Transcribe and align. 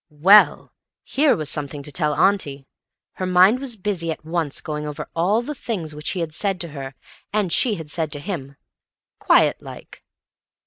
Well! 0.09 0.73
Here 1.03 1.35
was 1.35 1.47
something 1.47 1.83
to 1.83 1.91
tell 1.91 2.15
auntie! 2.15 2.65
Her 3.11 3.27
mind 3.27 3.59
was 3.59 3.75
busy 3.75 4.09
at 4.09 4.25
once, 4.25 4.59
going 4.59 4.87
over 4.87 5.07
all 5.15 5.43
the 5.43 5.53
things 5.53 5.93
which 5.93 6.09
he 6.09 6.21
had 6.21 6.33
said 6.33 6.59
to 6.61 6.69
her 6.69 6.95
and 7.31 7.53
she 7.53 7.75
had 7.75 7.91
said 7.91 8.11
to 8.13 8.19
him—quiet 8.19 9.61
like. 9.61 10.03